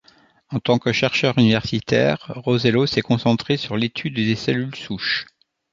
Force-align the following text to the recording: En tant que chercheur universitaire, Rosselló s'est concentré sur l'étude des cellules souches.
En 0.49 0.59
tant 0.59 0.79
que 0.79 0.91
chercheur 0.91 1.37
universitaire, 1.37 2.17
Rosselló 2.35 2.87
s'est 2.87 3.03
concentré 3.03 3.55
sur 3.55 3.77
l'étude 3.77 4.15
des 4.15 4.35
cellules 4.35 4.73
souches. 4.73 5.27